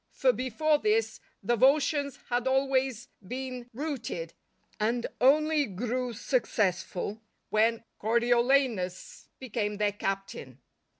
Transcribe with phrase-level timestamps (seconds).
[0.13, 4.33] For before this the Volscians had always been routed,
[4.79, 10.57] and only grew successful when Coriolanus became their captain.